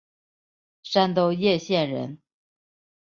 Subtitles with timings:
[0.81, 2.17] 山东掖县人。